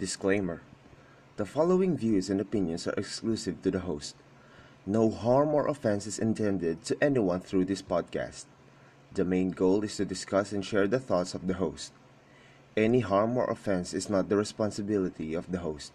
[0.00, 0.62] Disclaimer
[1.36, 4.16] The following views and opinions are exclusive to the host.
[4.86, 8.46] No harm or offense is intended to anyone through this podcast.
[9.12, 11.92] The main goal is to discuss and share the thoughts of the host.
[12.78, 15.92] Any harm or offense is not the responsibility of the host.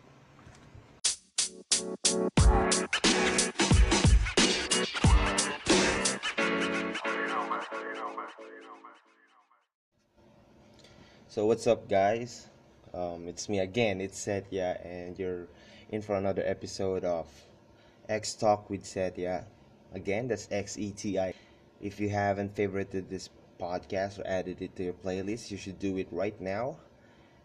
[11.27, 12.49] So, what's up, guys?
[12.95, 13.99] Um, it's me again.
[13.99, 15.47] It's Setya, and you're
[15.89, 17.27] in for another episode of
[18.07, 19.43] X Talk with Setya.
[19.93, 21.33] Again, that's X E T I.
[21.81, 25.97] If you haven't favorited this podcast or added it to your playlist, you should do
[25.97, 26.77] it right now.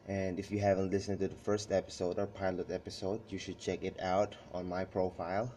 [0.07, 3.83] And if you haven't listened to the first episode or pilot episode, you should check
[3.83, 5.53] it out on my profile.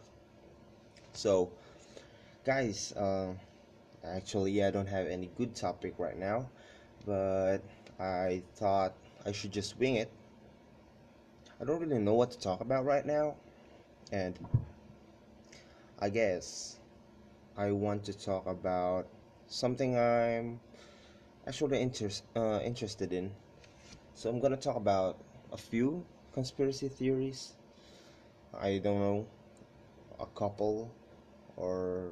[1.12, 1.52] So,
[2.44, 3.34] guys, uh,
[4.04, 6.50] actually, I don't have any good topic right now,
[7.06, 7.58] but
[8.00, 8.94] I thought
[9.26, 10.10] I should just wing it.
[11.60, 13.36] I don't really know what to talk about right now,
[14.12, 14.38] and
[15.98, 16.78] I guess
[17.56, 19.06] I want to talk about
[19.48, 20.60] something I'm
[21.46, 23.32] actually inter- uh, interested in.
[24.14, 25.18] So I'm gonna talk about
[25.52, 27.54] a few conspiracy theories.
[28.54, 29.26] I don't know,
[30.20, 30.90] a couple
[31.56, 32.10] or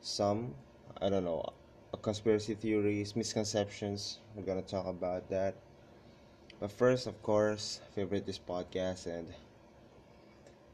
[0.00, 0.54] some.
[1.00, 1.44] I don't know.
[2.02, 4.18] Conspiracy theories, misconceptions.
[4.34, 5.54] We're gonna talk about that.
[6.64, 9.28] But first, of course, favorite this podcast and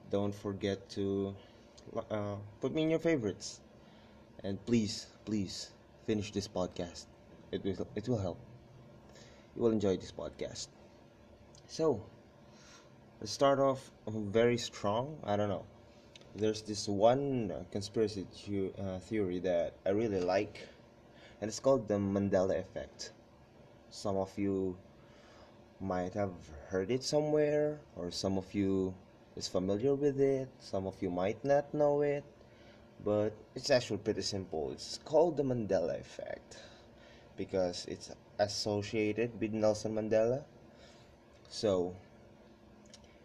[0.08, 1.34] don't forget to
[2.08, 3.58] uh, put me in your favorites.
[4.44, 5.72] And please, please
[6.06, 7.06] finish this podcast.
[7.50, 8.38] It will it will help.
[9.56, 10.68] You will enjoy this podcast.
[11.66, 12.06] So,
[13.18, 15.18] let's start off very strong.
[15.24, 15.66] I don't know.
[16.36, 18.30] There's this one conspiracy
[18.78, 20.68] uh, theory that I really like,
[21.42, 23.10] and it's called the Mandela effect.
[23.90, 24.78] Some of you
[25.80, 26.34] might have
[26.68, 28.94] heard it somewhere, or some of you
[29.36, 32.24] is familiar with it, some of you might not know it,
[33.04, 34.70] but it's actually pretty simple.
[34.72, 36.58] It's called the Mandela effect
[37.36, 40.44] because it's associated with Nelson Mandela.
[41.48, 41.94] So,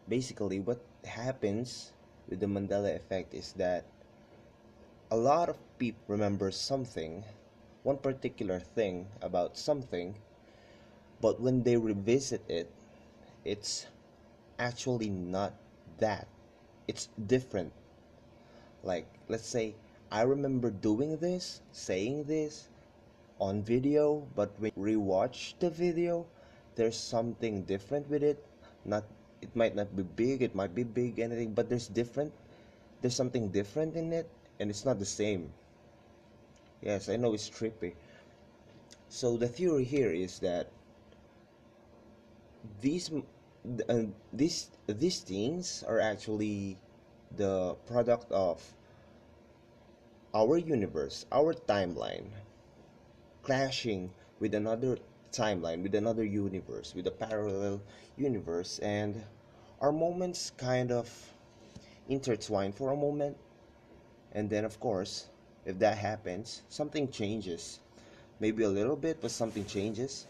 [0.08, 1.92] basically, what happens
[2.30, 3.86] with the Mandela effect is that
[5.12, 7.24] a lot of people remember something,
[7.84, 10.16] one particular thing about something,
[11.26, 12.70] but when they revisit it,
[13.44, 13.88] it's
[14.60, 15.58] actually not
[15.98, 16.28] that.
[16.88, 17.74] It's different.
[18.84, 19.74] Like, let's say,
[20.12, 22.70] I remember doing this, saying this
[23.42, 26.28] on video, but when you rewatch the video,
[26.76, 28.46] there's something different with it.
[28.86, 29.04] Not
[29.42, 32.34] it might not be big, it might be big, anything, but there's different.
[33.02, 35.50] There's something different in it, and it's not the same.
[36.84, 37.98] Yes, I know it's trippy.
[39.10, 40.70] So the theory here is that
[42.82, 43.12] these
[43.90, 46.78] uh, these these things are actually
[47.36, 48.62] the product of
[50.34, 52.28] our universe, our timeline,
[53.42, 54.98] clashing with another
[55.32, 57.82] timeline, with another universe, with a parallel
[58.18, 59.24] universe, and
[59.82, 61.10] our moments kind of
[62.10, 63.38] intertwine for a moment,
[64.34, 65.28] and then, of course,
[65.66, 67.80] if that happens, something changes.
[68.40, 70.28] Maybe a little bit, but something changes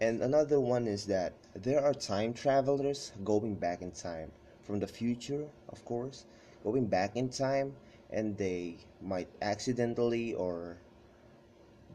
[0.00, 4.30] and another one is that there are time travelers going back in time
[4.62, 6.24] from the future, of course,
[6.64, 7.74] going back in time,
[8.10, 10.76] and they might accidentally or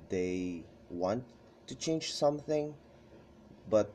[0.10, 1.24] they want
[1.68, 2.74] to change something,
[3.70, 3.92] but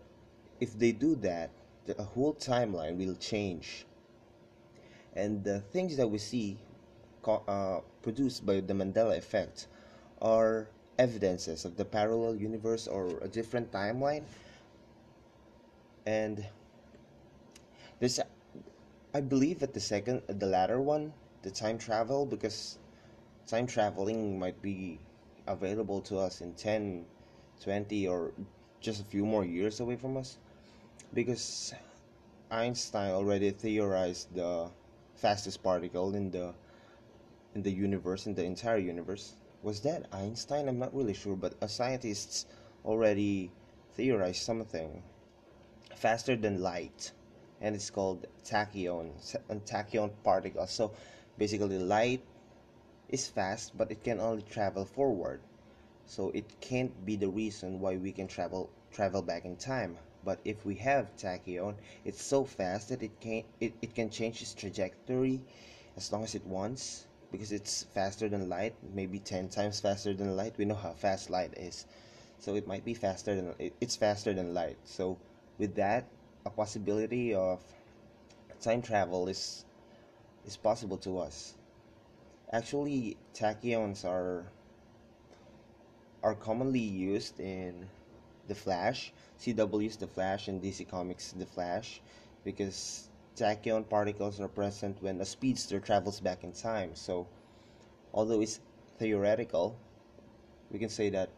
[0.60, 1.50] if they do that,
[1.86, 3.86] the whole timeline will change.
[5.14, 6.58] And the things that we see
[7.26, 9.66] uh, produced by the Mandela effect
[10.20, 10.68] are
[10.98, 14.22] evidences of the parallel universe or a different timeline.
[16.06, 16.46] And
[17.98, 18.20] this
[19.14, 21.12] i believe that the second the latter one
[21.42, 22.76] the time travel because
[23.46, 24.98] time traveling might be
[25.46, 27.06] available to us in 10
[27.62, 28.32] 20 or
[28.80, 30.38] just a few more years away from us.
[31.14, 31.74] Because
[32.50, 34.68] einstein already theorized the
[35.16, 36.52] fastest particle in the
[37.54, 39.34] in the universe in the entire universe
[39.66, 40.68] was that Einstein?
[40.68, 42.46] I'm not really sure, but a scientist
[42.84, 43.50] already
[43.94, 45.02] theorized something
[45.96, 47.10] faster than light,
[47.60, 49.10] and it's called tachyon,
[49.66, 50.70] tachyon particles.
[50.70, 50.92] So
[51.36, 52.22] basically, light
[53.08, 55.40] is fast, but it can only travel forward.
[56.06, 59.98] So it can't be the reason why we can travel travel back in time.
[60.24, 61.74] But if we have tachyon,
[62.04, 65.40] it's so fast that it can it, it can change its trajectory
[65.96, 70.36] as long as it wants because it's faster than light, maybe 10 times faster than
[70.36, 70.54] light.
[70.56, 71.86] We know how fast light is.
[72.38, 74.76] So it might be faster than it's faster than light.
[74.84, 75.18] So
[75.58, 76.06] with that,
[76.44, 77.60] a possibility of
[78.60, 79.64] time travel is
[80.46, 81.54] is possible to us.
[82.52, 84.46] Actually, tachyons are
[86.22, 87.88] are commonly used in
[88.48, 92.00] The Flash, CW's The Flash, and DC Comics The Flash,
[92.44, 96.94] because tachyon particles are present when a speedster travels back in time.
[96.94, 97.26] So,
[98.12, 98.60] although it's
[98.98, 99.76] theoretical,
[100.70, 101.28] we can say that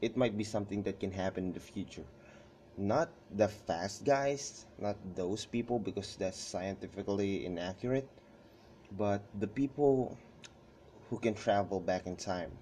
[0.00, 2.04] it might be something that can happen in the future.
[2.76, 8.08] Not the fast guys, not those people, because that's scientifically inaccurate,
[8.96, 10.16] but the people
[11.08, 12.52] who can travel back in time.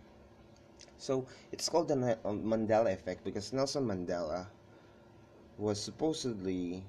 [0.99, 4.47] So it's called the Mandela effect because Nelson Mandela
[5.59, 6.85] was supposedly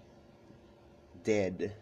[1.26, 1.74] dead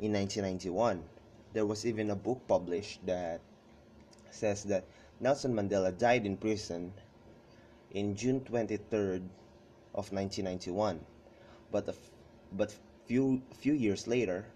[0.00, 1.04] in 1991.
[1.52, 3.40] There was even a book published that
[4.30, 4.84] says that
[5.20, 6.92] Nelson Mandela died in prison
[7.92, 9.28] in June 23rd
[9.94, 10.98] of 1991.
[11.70, 12.10] But a f-
[12.52, 12.74] but
[13.06, 14.46] few few years later,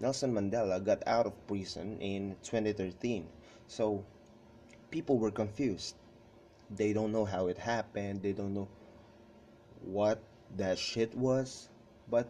[0.00, 3.26] Nelson Mandela got out of prison in 2013.
[3.66, 4.04] So
[4.90, 5.94] people were confused.
[6.70, 8.22] They don't know how it happened.
[8.22, 8.68] They don't know
[9.82, 10.20] what
[10.56, 11.68] that shit was.
[12.08, 12.26] But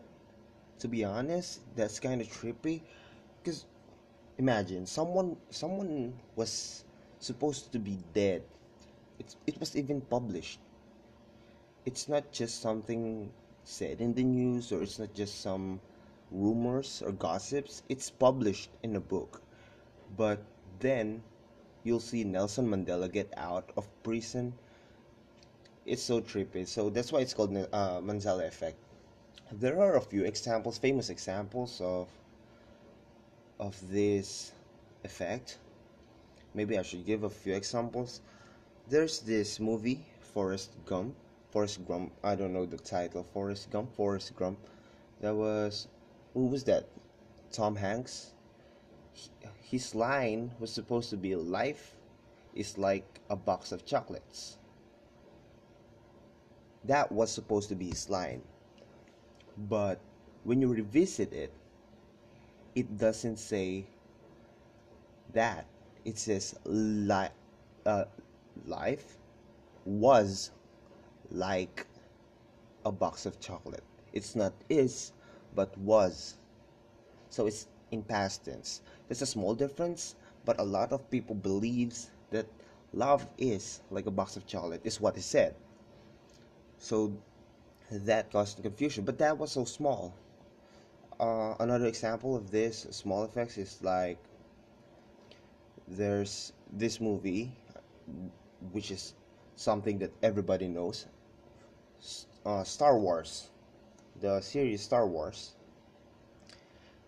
[0.80, 2.80] to be honest, that's kind of trippy
[3.38, 3.66] because
[4.38, 6.84] imagine someone someone was
[7.20, 8.42] supposed to be dead.
[9.18, 10.58] It's, it was even published.
[11.84, 13.30] It's not just something
[13.64, 15.80] said in the news or it's not just some
[16.30, 17.82] rumors or gossips.
[17.88, 19.42] It's published in a book.
[20.16, 20.42] But
[20.80, 21.22] then
[21.84, 24.54] you'll see Nelson Mandela get out of prison.
[25.84, 26.66] It's so trippy.
[26.66, 28.78] So that's why it's called uh, Mandela effect.
[29.52, 32.08] There are a few examples, famous examples of
[33.58, 34.52] of this
[35.04, 35.58] effect.
[36.54, 38.20] Maybe I should give a few examples.
[38.88, 41.14] There's this movie, Forrest Gump.
[41.50, 42.12] Forrest Gump.
[42.22, 43.22] I don't know the title.
[43.22, 43.94] Forrest Gump.
[43.94, 44.58] Forrest Gump.
[45.20, 45.88] That was
[46.34, 46.86] who was that?
[47.50, 48.32] Tom Hanks
[49.70, 51.94] his line was supposed to be life
[52.54, 54.58] is like a box of chocolates.
[56.84, 58.42] That was supposed to be his line.
[59.56, 60.00] But
[60.44, 61.52] when you revisit it,
[62.74, 63.86] it doesn't say
[65.32, 65.66] that.
[66.04, 67.34] It says li-
[67.84, 68.04] uh,
[68.66, 69.18] life
[69.84, 70.50] was
[71.30, 71.86] like
[72.84, 73.84] a box of chocolate.
[74.12, 75.12] It's not is,
[75.54, 76.36] but was.
[77.30, 78.82] So it's in past tense.
[79.08, 82.46] There's a small difference, but a lot of people believes that
[82.92, 85.54] love is like a box of chocolate is what he said.
[86.78, 87.12] So
[87.90, 90.14] that caused confusion, but that was so small.
[91.18, 94.18] Uh, another example of this small effects is like
[95.88, 97.52] there's this movie,
[98.72, 99.14] which is
[99.56, 101.06] something that everybody knows.
[102.46, 103.50] Uh, Star Wars,
[104.20, 105.54] the series Star Wars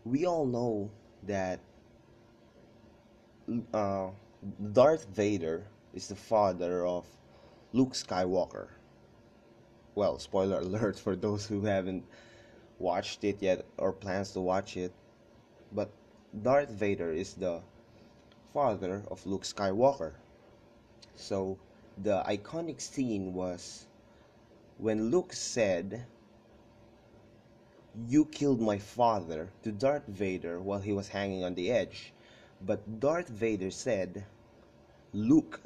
[0.04, 0.90] we all know
[1.24, 1.60] that
[3.72, 4.08] uh,
[4.72, 7.06] Darth Vader is the father of
[7.72, 8.68] Luke Skywalker.
[9.94, 12.04] Well, spoiler alert for those who haven't
[12.78, 14.92] watched it yet or plans to watch it.
[15.72, 15.90] But
[16.42, 17.62] Darth Vader is the
[18.52, 20.14] father of Luke Skywalker.
[21.16, 21.58] So
[21.96, 23.86] the iconic scene was
[24.78, 26.06] when Luke said
[28.08, 32.12] you killed my father to Darth Vader while he was hanging on the edge.
[32.60, 34.24] But Darth Vader said,
[35.12, 35.60] Luke,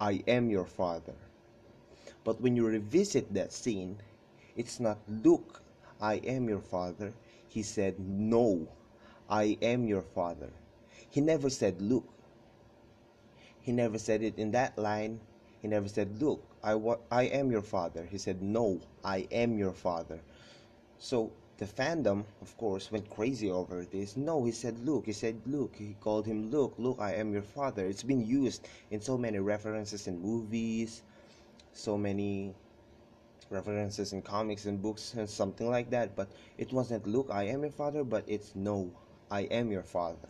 [0.00, 1.14] I am your father.
[2.24, 3.98] But when you revisit that scene,
[4.56, 5.62] it's not Luke,
[6.00, 7.12] I am your father.
[7.48, 8.68] He said, No,
[9.28, 10.50] I am your father.
[11.10, 12.08] He never said Luke.
[13.60, 15.20] He never said it in that line.
[15.60, 18.06] He never said, Luke, I, wa- I am your father.
[18.10, 20.20] He said, No, I am your father.
[20.98, 24.16] So the fandom, of course, went crazy over this.
[24.16, 25.06] No, he said Luke.
[25.06, 25.74] He said Luke.
[25.76, 26.74] He called him Luke.
[26.78, 27.84] Luke, I am your father.
[27.86, 31.02] It's been used in so many references in movies,
[31.72, 32.54] so many
[33.50, 36.16] references in comics and books and something like that.
[36.16, 38.90] But it wasn't Luke, I am your father, but it's no,
[39.30, 40.28] I am your father.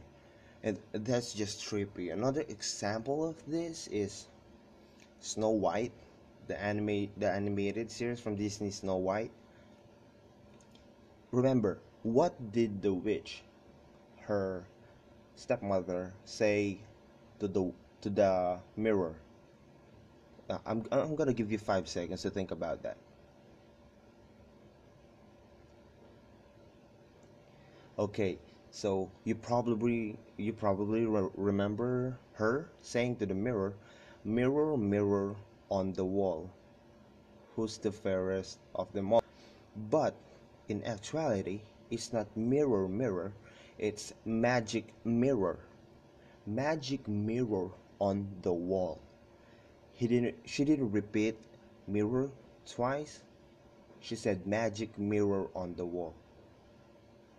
[0.63, 2.13] And that's just trippy.
[2.13, 4.29] Another example of this is
[5.21, 5.93] Snow White,
[6.47, 9.31] the anime the animated series from Disney Snow White
[11.33, 13.43] Remember, what did the witch,
[14.29, 14.67] her
[15.35, 16.79] stepmother, say
[17.41, 17.73] to the
[18.03, 19.17] to the mirror?
[20.53, 22.99] Uh, I'm I'm gonna give you five seconds to think about that.
[27.99, 28.39] Okay,
[28.71, 33.73] so you probably you probably re- remember her saying to the mirror,
[34.25, 35.37] "Mirror, mirror
[35.71, 36.51] on the wall,
[37.55, 39.23] who's the fairest of them all?"
[39.91, 40.15] But
[40.69, 43.33] in actuality, it's not mirror mirror,
[43.79, 45.61] it's magic mirror.
[46.47, 49.01] Magic mirror on the wall.
[50.03, 51.39] He didn't she didn't repeat
[51.87, 52.29] mirror
[52.67, 53.23] twice.
[54.01, 56.13] She said magic mirror on the wall.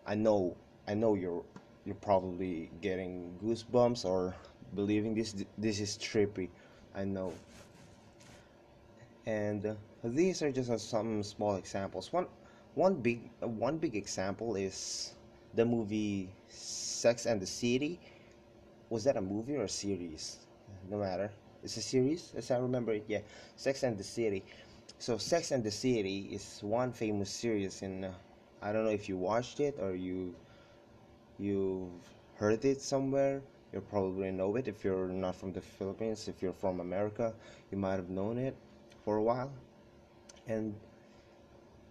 [0.08, 0.56] I know
[0.88, 1.44] I know you're
[1.84, 4.34] you're probably getting goosebumps or
[4.76, 6.48] believing this this is trippy.
[6.96, 7.34] I know.
[9.26, 12.14] And uh, these are just uh, some small examples.
[12.14, 12.28] One
[12.76, 15.16] one big one big example is
[15.54, 18.00] the movie Sex and the City.
[18.90, 20.38] Was that a movie or a series?
[20.90, 21.30] No matter.
[21.64, 23.06] It's a series, as I remember it.
[23.08, 23.22] Yeah,
[23.56, 24.44] Sex and the City.
[25.00, 28.10] So Sex and the City is one famous series, and uh,
[28.62, 30.36] I don't know if you watched it or you
[31.40, 32.04] you've
[32.36, 33.42] heard it somewhere.
[33.72, 36.28] You probably know it if you're not from the Philippines.
[36.28, 37.34] If you're from America,
[37.72, 38.56] you might have known it
[39.06, 39.52] for a while.
[40.48, 40.76] And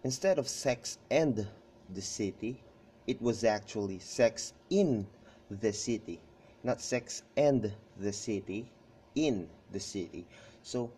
[0.03, 1.47] instead of Sex and
[1.89, 2.61] the City,
[3.07, 5.07] it was actually Sex in
[5.49, 6.21] the City,
[6.63, 8.71] not Sex and the City,
[9.15, 10.25] in the city.
[10.61, 10.91] So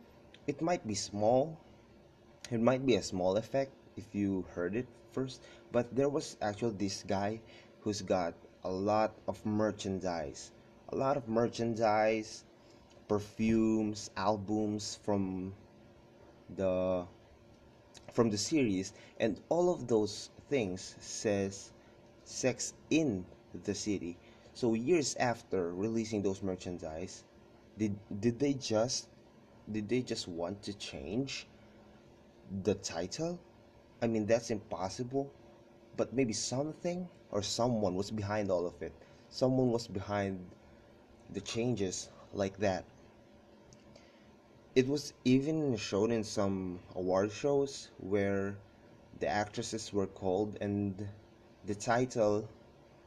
[0.45, 1.57] it might be small,
[2.51, 5.41] it might be a small effect if you heard it first,
[5.71, 7.41] but there was actually this guy
[7.81, 10.51] who's got a lot of merchandise,
[10.89, 12.43] a lot of merchandise,
[13.07, 15.53] perfumes, albums from
[16.55, 17.05] the
[18.11, 21.71] from the series and all of those things says
[22.23, 23.25] sex in
[23.63, 24.17] the city
[24.53, 27.23] so years after releasing those merchandise
[27.77, 29.07] did did they just
[29.71, 31.47] did they just want to change
[32.63, 33.39] the title?
[34.01, 35.31] I mean that's impossible
[35.97, 38.93] but maybe something or someone was behind all of it.
[39.29, 40.39] Someone was behind
[41.33, 42.85] the changes like that.
[44.75, 48.57] It was even shown in some award shows where
[49.19, 51.07] the actresses were called and
[51.65, 52.47] the title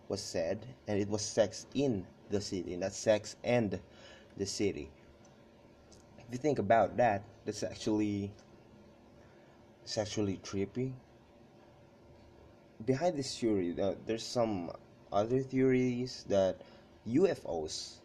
[0.08, 3.78] was said and it was sex in the city not sex and
[4.38, 4.90] the city.
[6.18, 8.30] If you think about that that's actually
[9.82, 10.92] it's actually trippy.
[12.84, 13.74] Behind this theory
[14.06, 14.70] there's some
[15.12, 16.60] other theories that
[17.08, 17.98] ufos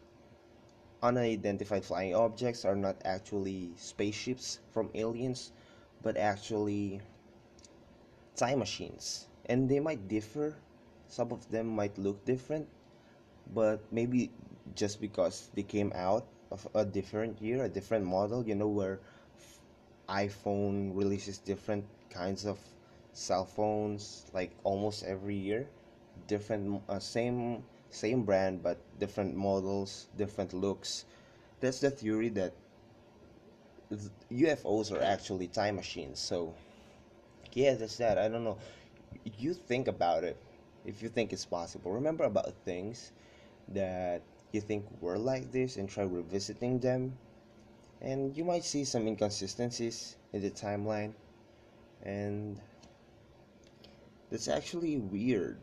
[1.03, 5.51] unidentified flying objects are not actually spaceships from aliens
[6.01, 7.01] but actually
[8.35, 9.27] time machines.
[9.45, 10.55] And they might differ.
[11.07, 12.67] Some of them might look different
[13.53, 14.31] but maybe
[14.75, 18.99] just because they came out of a different year a different model you know where
[20.09, 22.59] iphone releases different kinds of
[23.13, 25.67] cell phones like almost every year.
[26.27, 31.05] Different uh, same same brand but different models different looks.
[31.59, 32.53] That's the theory that
[34.31, 36.53] ufos are actually time machines so
[37.53, 38.17] yeah that's that.
[38.17, 38.57] I don't know.
[39.37, 40.37] You think about it
[40.85, 41.91] if you think it's possible.
[41.91, 43.11] Remember about things
[43.69, 44.21] that
[44.53, 47.17] you think were like this and try revisiting them.
[48.01, 51.13] And you might see some inconsistencies in the timeline.
[52.03, 52.59] And
[54.29, 55.57] that's actually weird.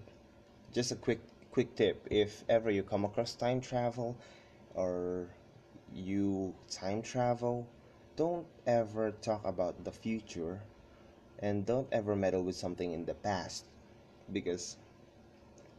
[0.73, 1.21] Just a quick
[1.53, 2.07] quick tip.
[2.11, 4.17] If ever you come across time travel
[4.75, 5.29] or
[5.93, 7.67] you time travel
[8.17, 10.61] don't ever talk about the future.
[11.39, 13.65] And don't ever meddle with something in the past.
[14.33, 14.77] Because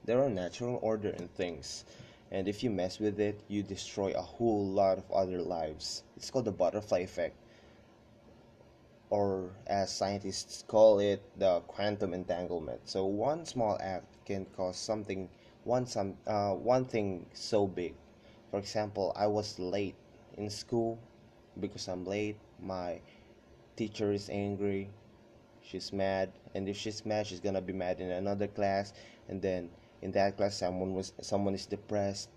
[0.06, 1.86] there are natural order in things
[2.32, 6.04] and if you mess with it you destroy a whole lot of other lives.
[6.16, 7.36] It's called the butterfly effect.
[9.10, 12.88] Or as scientists call it the quantum entanglement.
[12.88, 15.30] So one small act can cause something
[15.66, 17.94] one some uh, one thing so big.
[18.50, 19.96] For example i was late
[20.38, 20.98] in school
[21.60, 22.38] because i'm late.
[22.62, 23.02] My
[23.76, 24.90] teacher is angry.
[25.62, 26.32] She's mad.
[26.56, 28.94] And if she's mad she's gonna be mad in another class.
[29.28, 29.70] And then
[30.02, 32.30] in that class someone was someone is depressed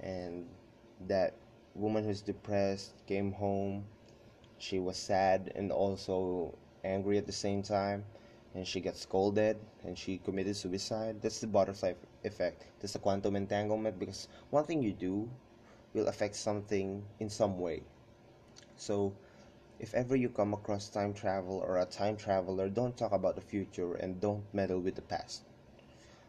[0.00, 0.46] and
[1.08, 1.34] that
[1.74, 3.84] woman who's depressed came home.
[4.58, 8.04] She was sad and also angry at the same time
[8.54, 11.22] and she got scolded and she committed suicide.
[11.22, 12.64] That's the butterfly effect.
[12.80, 15.28] That's the quantum entanglement because one thing you do
[15.94, 17.82] will affect something in some way.
[18.76, 19.12] So
[19.78, 23.40] if ever you come across time travel or a time traveler don't talk about the
[23.42, 25.42] future and don't meddle with the past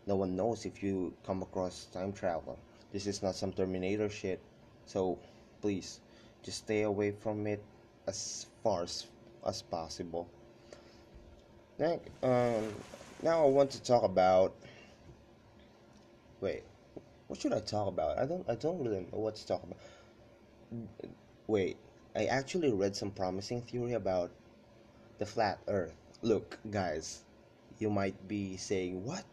[0.07, 2.57] no one knows if you come across time travel.
[2.91, 4.39] This is not some Terminator shit.
[4.85, 5.19] So
[5.61, 5.99] please,
[6.43, 7.63] just stay away from it
[8.07, 9.07] as far as,
[9.45, 10.27] as possible.
[11.77, 12.73] Now, um,
[13.23, 14.53] now I want to talk about.
[16.41, 16.63] Wait,
[17.27, 18.17] what should I talk about?
[18.17, 18.47] I don't.
[18.49, 19.77] I don't really know what to talk about.
[21.47, 21.77] Wait,
[22.15, 24.31] I actually read some promising theory about
[25.19, 25.93] the flat Earth.
[26.21, 27.23] Look, guys,
[27.79, 29.23] you might be saying, "What?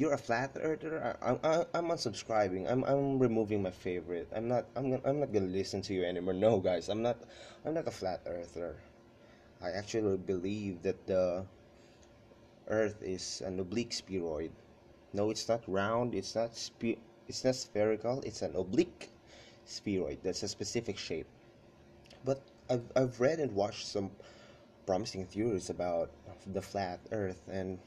[0.00, 2.64] You're a flat earther?" I, I, I'm unsubscribing.
[2.70, 4.28] I'm, I'm removing my favorite.
[4.34, 4.64] I'm not.
[4.74, 6.34] I'm, gonna, I'm not gonna listen to you anymore.
[6.34, 7.18] No, guys, I'm not.
[7.64, 8.76] I'm not a flat earther.
[9.62, 11.46] I actually believe that the
[12.68, 14.52] Earth is an oblique spheroid.
[15.12, 16.14] No, it's not round.
[16.14, 18.22] It's not spe- It's not spherical.
[18.22, 19.10] It's an oblique
[19.66, 20.20] spheroid.
[20.22, 21.26] That's a specific shape.
[22.24, 22.40] But
[22.70, 24.12] I've I've read and watched some
[24.86, 26.10] promising theories about
[26.46, 27.78] the flat Earth, and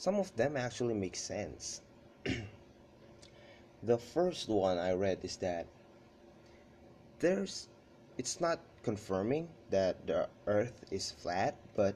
[0.00, 1.82] some of them actually make sense.
[3.82, 5.66] the first one I read is that
[7.18, 7.68] there's
[8.16, 11.94] it's not confirming that the Earth is flat, but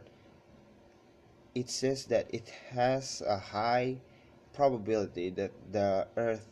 [1.54, 3.96] it says that it has a high
[4.52, 6.44] probability that the Earth.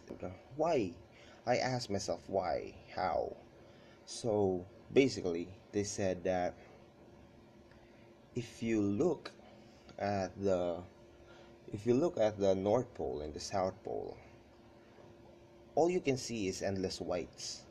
[0.57, 0.93] Why?
[1.47, 3.37] I asked myself why, how.
[4.07, 6.55] So basically, they said that
[8.35, 9.33] if you look
[9.99, 10.81] at the
[11.73, 14.17] if you look at the North Pole and the South Pole,
[15.75, 17.63] all you can see is endless whites.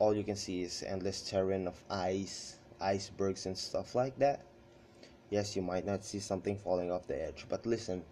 [0.00, 4.42] All you can see is endless terrain of ice, icebergs, and stuff like that.
[5.30, 8.02] Yes, you might not see something falling off the edge, but listen.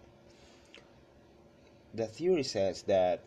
[1.93, 3.19] The theory says that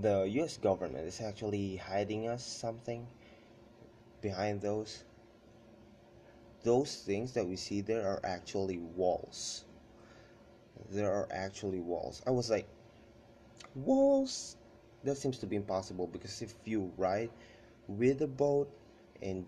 [0.00, 3.06] the US government is actually hiding us something
[4.22, 5.04] behind those
[6.68, 9.64] those things that we see there are actually walls.
[10.90, 12.20] There are actually walls.
[12.26, 12.68] I was like
[13.74, 14.56] walls?
[15.04, 17.30] That seems to be impossible because if you ride
[17.86, 18.70] with a boat
[19.22, 19.46] and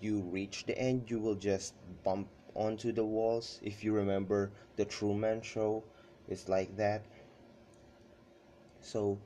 [0.00, 3.60] you reach the end you will just bump onto the walls.
[3.62, 5.84] If you remember the truman show
[6.28, 7.02] it's like that.
[8.80, 9.18] So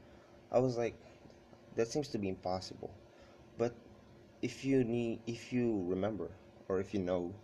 [0.51, 0.95] I was like,
[1.77, 2.91] that seems to be impossible.
[3.57, 3.73] But
[4.43, 6.31] if you need, if you remember,
[6.73, 7.35] or if you know,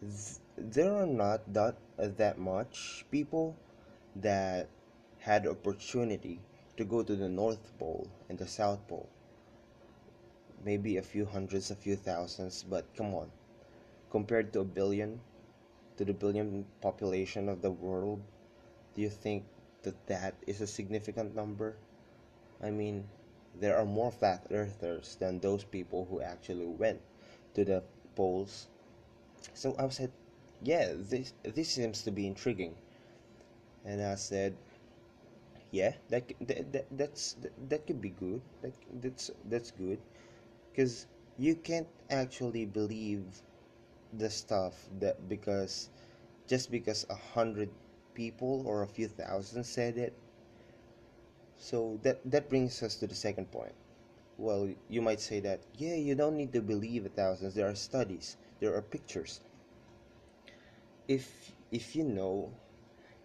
[0.00, 3.56] th- there are not that uh, that much people
[4.14, 4.68] that
[5.18, 6.38] had opportunity
[6.76, 9.08] to go to the North Pole and the South Pole.
[10.64, 13.30] Maybe a few hundreds, a few thousands, but come on,
[14.10, 15.20] compared to a billion,
[15.96, 18.22] to the billion population of the world,
[18.94, 19.44] do you think
[19.86, 21.76] that that is a significant number.
[22.62, 23.06] I mean,
[23.60, 27.00] there are more flat earthers than those people who actually went
[27.54, 27.82] to the
[28.16, 28.68] poles.
[29.54, 30.12] So I said,
[30.62, 32.74] yeah, this this seems to be intriguing.
[33.84, 34.56] And I said,
[35.70, 38.40] yeah, that that, that that's that, that could be good.
[38.62, 39.98] That that's that's good,
[40.72, 41.06] because
[41.38, 43.24] you can't actually believe
[44.18, 45.90] the stuff that because
[46.48, 47.70] just because a hundred
[48.14, 50.14] people or a few thousand said it.
[51.58, 53.74] So that that brings us to the second point.
[54.38, 57.52] Well, you might say that yeah, you don't need to believe thousands.
[57.54, 59.40] There are studies, there are pictures.
[61.08, 62.52] If if you know,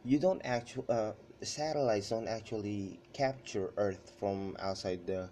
[0.04, 5.30] you don't actually uh, satellites don't actually capture Earth from outside the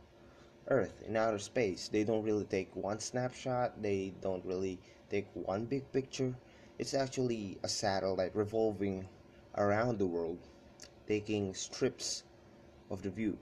[0.67, 1.89] Earth in outer space.
[1.89, 3.81] They don't really take one snapshot.
[3.81, 6.35] They don't really take one big picture.
[6.79, 9.07] It's actually a satellite revolving
[9.57, 10.39] around the world,
[11.07, 12.23] taking strips
[12.91, 13.37] of the view.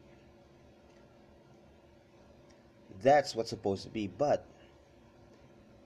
[3.02, 4.46] That's what's supposed to be, but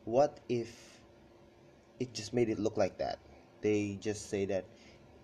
[0.06, 1.02] what if
[2.00, 3.20] it just made it look like that?
[3.62, 4.66] They just say that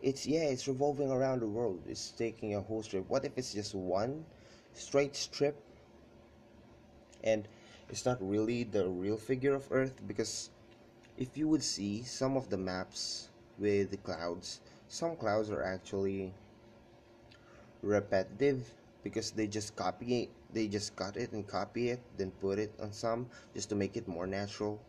[0.02, 1.82] it's yeah, it's revolving around the world.
[1.88, 3.10] It's taking a whole strip.
[3.10, 4.26] What if it's just one
[4.73, 5.58] straight strip
[7.23, 7.47] and
[7.89, 10.02] it's not really the real figure of Earth?
[10.08, 10.50] Because
[11.17, 16.34] if you would see some of the maps with the clouds, some clouds are actually
[17.82, 18.73] repetitive
[19.04, 22.91] because they just copy they just cut it and copy it then put it on
[22.91, 24.79] some just to make it more natural.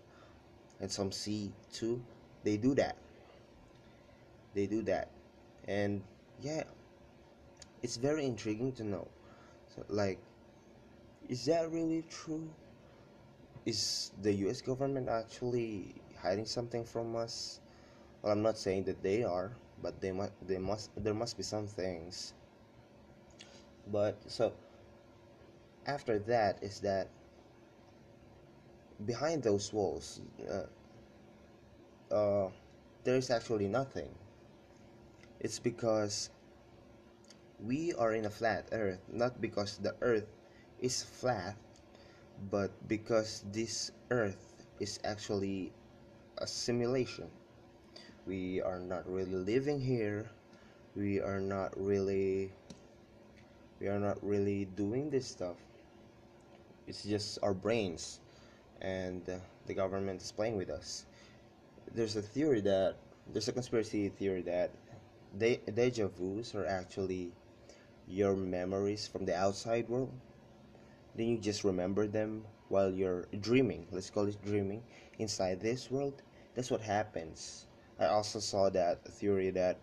[0.80, 2.00] And some see too.
[2.44, 2.96] They do that.
[4.54, 5.10] They do that.
[5.66, 6.02] And
[6.40, 6.62] yeah.
[7.82, 9.06] It's very intriguing to know.
[9.74, 10.18] So, like
[11.28, 12.48] is that really true?
[13.66, 17.60] Is the US government actually hiding something from us?
[18.22, 21.42] Well I'm not saying that they are but they must they must there must be
[21.42, 22.32] some things.
[23.90, 24.52] But so
[25.88, 27.08] after that is that
[29.06, 30.20] behind those walls
[30.50, 30.66] uh,
[32.14, 32.50] uh,
[33.04, 34.08] there is actually nothing.
[35.40, 36.30] It's because
[37.64, 40.26] we are in a flat earth not because the earth
[40.80, 41.56] is flat
[42.50, 45.72] but because this earth is actually
[46.38, 47.28] a simulation.
[48.26, 50.30] We are not really living here.
[50.94, 52.52] We are not really
[53.80, 55.56] we are not really doing this stuff
[56.88, 58.20] it's just our brains
[58.82, 61.06] and uh, the government is playing with us
[61.94, 62.96] there's a theory that
[63.32, 64.70] there's a conspiracy theory that
[65.38, 67.32] de- deja vus are actually
[68.08, 70.12] your memories from the outside world.
[71.14, 73.86] Then you just remember them while you're dreaming.
[73.90, 74.82] Let's call it dreaming
[75.18, 76.22] inside this world.
[76.54, 77.66] That's what happens.
[77.98, 79.78] I also saw that theory that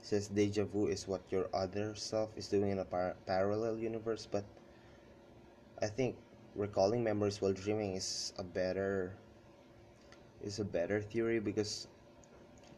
[0.00, 4.24] says deja vu is what your other self is doing in a par- parallel universe,
[4.30, 4.44] but
[5.80, 6.16] I think
[6.56, 9.14] recalling memories while dreaming is a better
[10.42, 11.86] is a better theory because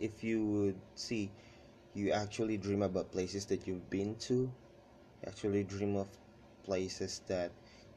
[0.01, 1.31] if you would see
[1.95, 4.53] you actually dream about places that you've been to you
[5.27, 6.09] actually dream of
[6.65, 7.51] places that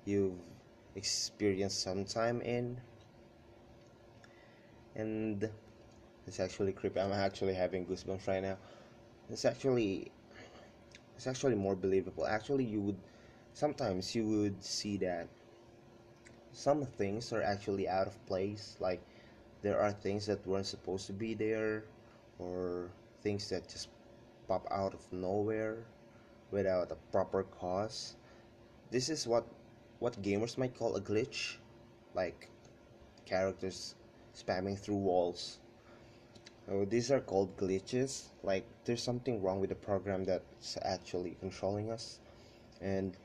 [0.05, 0.39] you've
[0.95, 2.79] experienced some time in.
[4.95, 5.49] And
[6.27, 8.57] it's actually creepy i'm actually having goosebumps right now.
[9.31, 10.11] It's actually
[11.15, 12.25] it's actually more believable.
[12.25, 12.97] Actually you would
[13.59, 15.27] sometimes you would see that
[16.53, 19.01] some things are actually out of place like
[19.61, 21.83] there are things that weren't supposed to be there
[22.39, 22.89] or
[23.21, 23.89] things that just
[24.47, 25.83] pop out of nowhere
[26.51, 28.15] without a proper cause.
[28.91, 29.45] This is what
[29.99, 31.57] what gamers might call a glitch
[32.15, 32.47] like
[33.25, 33.95] characters
[34.33, 35.59] spamming through walls.
[36.65, 41.91] So these are called glitches like there's something wrong with the program that's actually controlling
[41.91, 42.19] us.
[42.81, 43.17] And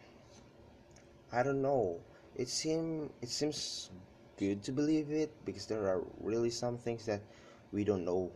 [1.35, 1.99] i don't know.
[2.37, 3.91] It seem it seems
[4.39, 7.23] good to believe it because there are really some things that
[7.73, 8.31] we don't know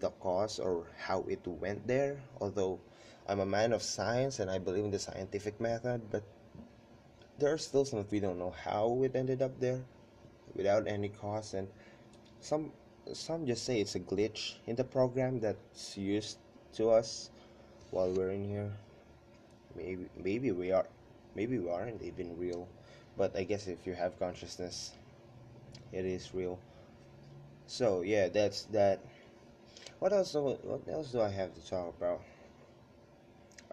[0.00, 2.20] the cause or how it went there.
[2.40, 2.78] Although
[3.28, 6.24] i'm a man of science and i believe in the scientific method but
[7.38, 9.84] there are still some we don't know how it ended up there
[10.54, 11.54] without any cause.
[11.54, 11.68] And
[12.40, 12.72] some
[13.12, 16.38] some just say it's a glitch in the program that's used
[16.74, 17.30] to us
[17.90, 18.72] while we're in here.
[19.76, 20.86] Maybe maybe we are
[21.38, 22.68] maybe we aren't even real
[23.16, 24.92] but i guess if you have consciousness
[25.92, 26.58] it is real.
[27.66, 29.00] So yeah that's that.
[29.98, 32.20] What else do, what else do i have to talk about?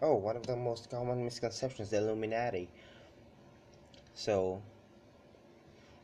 [0.00, 2.68] Oh one of the most common misconceptions the illuminati.
[4.14, 4.62] So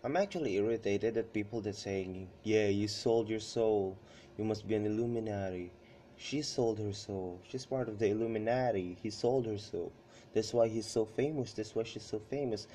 [0.05, 3.97] i'm actually irritated at people that saying yeah you sold your soul.
[4.39, 5.73] You must be an illuminati.
[6.17, 7.41] She sold her soul.
[7.49, 8.97] She's part of the illuminati.
[9.03, 9.93] He sold her soul
[10.35, 11.53] that's why he's so famous.
[11.53, 12.67] That's why she's so famous.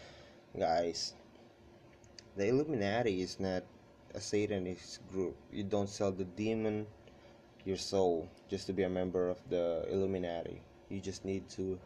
[0.58, 1.13] Guys
[2.38, 3.63] the illuminati is not
[4.13, 5.36] a satanist group.
[5.52, 6.86] You don't sell the demon
[7.65, 10.62] your soul just to be a member of the illuminati.
[10.89, 11.80] You just need to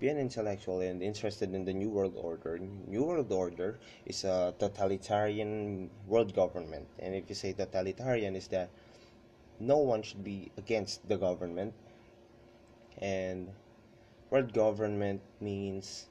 [0.00, 2.58] be an intellectual and interested in the new world order.
[2.58, 6.88] New world order is a totalitarian world government.
[6.98, 8.70] And if you say totalitarian is that
[9.60, 11.74] no one should be against the government.
[12.98, 13.48] And
[14.32, 16.06] world government means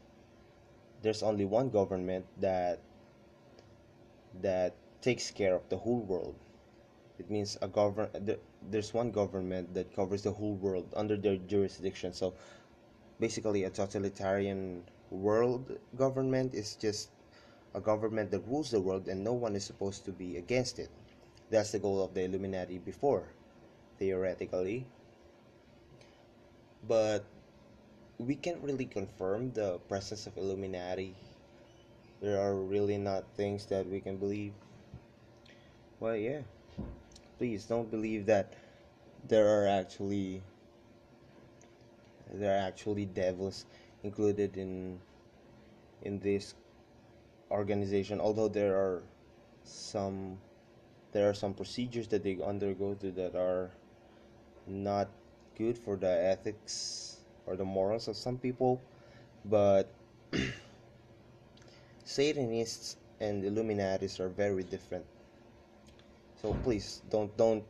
[1.02, 2.78] there's only one government that
[4.42, 6.36] that takes care of the whole world.
[7.18, 8.10] It means a govern
[8.70, 12.14] there's one government that covers the whole world under their jurisdiction.
[12.14, 12.36] So
[13.20, 17.10] basically a totalitarian world government is just
[17.74, 20.90] a government that rules the world and no one is supposed to be against it.
[21.50, 23.34] That's the goal of the illuminati before
[23.98, 24.86] theoretically.
[26.88, 27.26] But
[28.28, 31.16] we can't really confirm the presence of Illuminati.
[32.22, 34.54] There are really not things that we can believe.
[36.00, 36.42] Well, yeah.
[37.40, 38.54] Please don't believe that
[39.28, 40.42] there are actually
[42.34, 43.66] there are actually devils
[44.04, 45.00] included in
[46.04, 46.54] in this
[47.52, 49.04] organization although there are
[49.64, 50.38] some
[51.12, 53.70] there are some procedures that they undergo to that are
[54.66, 55.10] not
[55.58, 57.11] good for the ethics
[57.52, 58.82] or the morals of some people,
[59.44, 59.92] but
[62.06, 65.04] Satanists and Illuminatis are very different.
[66.42, 67.64] So please don't don't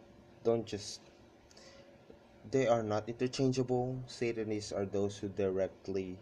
[0.46, 1.02] don't just
[2.52, 3.98] they are not interchangeable.
[4.06, 6.16] Satanists are those who directly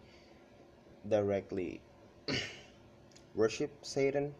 [1.07, 1.81] directly
[3.35, 4.33] worship Satan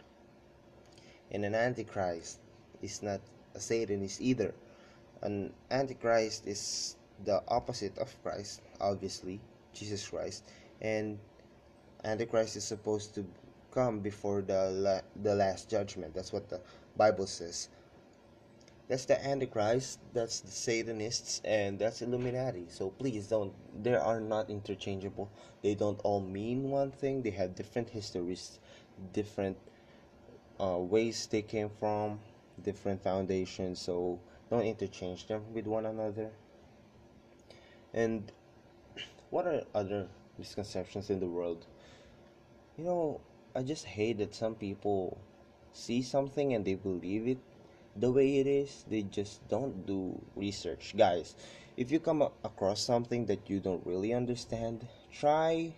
[1.31, 2.39] and an antichrist
[2.81, 3.19] is not
[3.53, 4.53] a Satanist either.
[5.21, 9.39] An antichrist is the opposite of Christ, obviously,
[9.73, 10.43] Jesus Christ,
[10.81, 11.19] and
[12.03, 13.25] Antichrist is supposed to
[13.71, 16.13] come before the la- the last judgment.
[16.13, 16.61] That's what the
[16.97, 17.69] Bible says.
[18.87, 22.65] That's the Antichrist, that's the Satanists, and that's Illuminati.
[22.69, 23.53] So please don't.
[23.83, 25.29] They are not interchangeable.
[25.61, 27.21] They don't all mean one thing.
[27.21, 28.59] They have different histories,
[29.13, 29.57] different
[30.59, 32.19] uh, ways they came from,
[32.63, 33.79] different foundations.
[33.79, 36.31] So don't interchange them with one another.
[37.93, 38.31] And
[39.29, 41.65] what are other misconceptions in the world?
[42.77, 43.21] You know,
[43.55, 45.17] I just hate that some people
[45.73, 47.39] see something and they believe it
[47.95, 48.85] the way it is.
[48.87, 50.93] They just don't do research.
[50.97, 51.35] Guys
[51.79, 55.73] if you come across something that you don't really understand try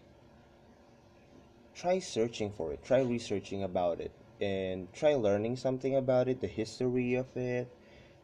[1.75, 2.83] try searching for it.
[2.83, 7.67] Try researching about it and try learning something about it the history of it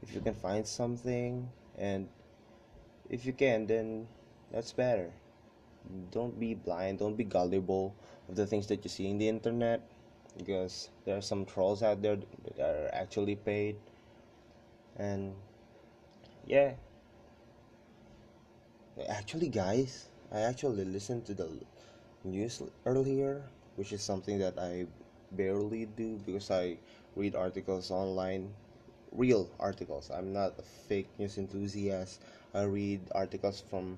[0.01, 1.47] if you can find something.
[1.77, 2.09] And
[3.09, 4.07] if you can then
[4.51, 5.11] that's better.
[6.11, 7.95] Don't be blind don't be gullible
[8.29, 9.81] of the things that you see in the internet
[10.37, 13.77] because there are some trolls out there that are actually paid.
[14.97, 15.33] And
[16.45, 16.73] yeah.
[19.07, 21.47] Actually guys i actually listened to the
[22.25, 23.43] news earlier
[23.77, 24.85] which is something that i
[25.31, 26.77] barely do because i
[27.15, 28.53] read articles online
[29.13, 30.11] real articles.
[30.11, 32.21] I'm not a fake news enthusiast
[32.57, 33.97] i read articles from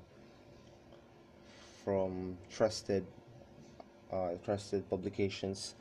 [1.84, 3.06] from trusted
[4.12, 5.76] uh, trusted publications.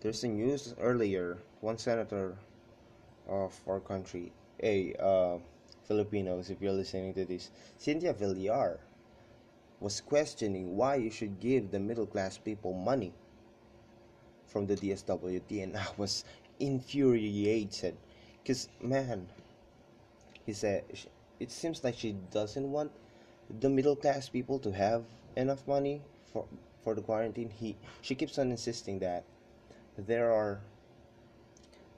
[0.00, 2.36] There's a news earlier one senator
[3.28, 5.38] of our country, hey, uh,
[5.88, 8.78] Filipinos, if you're listening to this, Cynthia Villar
[9.80, 13.12] was questioning why you should give the middle class people money
[14.46, 16.24] from the DSWD, and I was
[16.60, 17.96] infuriated.
[18.42, 19.26] Because, man,
[20.44, 20.84] he said
[21.40, 22.92] it seems like she doesn't want
[23.60, 25.04] the middle class people to have
[25.36, 26.46] enough money for
[26.82, 27.50] for the quarantine.
[27.50, 29.24] He she keeps on insisting that
[29.96, 30.60] there are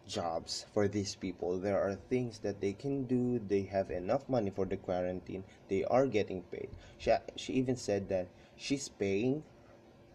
[0.09, 1.59] jobs for these people.
[1.59, 3.39] There are things that they can do.
[3.39, 5.45] They have enough money for the quarantine.
[5.69, 6.71] They are getting paid.
[6.97, 9.45] She, she even said that she's paying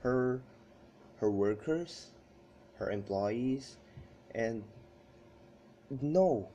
[0.02, 0.42] her
[1.22, 2.12] her workers,
[2.76, 3.78] her employees,
[4.36, 4.64] and
[6.02, 6.50] no,